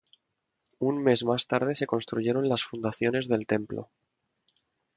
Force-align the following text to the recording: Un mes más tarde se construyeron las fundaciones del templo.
Un 0.79 0.97
mes 1.03 1.23
más 1.23 1.45
tarde 1.45 1.75
se 1.75 1.85
construyeron 1.85 2.49
las 2.49 2.63
fundaciones 2.63 3.27
del 3.27 3.45
templo. 3.45 3.91